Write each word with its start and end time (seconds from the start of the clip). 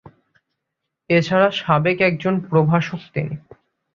এছাড়া 1.09 1.49
সাবেক 1.59 1.97
একজন 2.01 2.33
প্রভাষক 2.41 3.01
তিনি। 3.13 3.35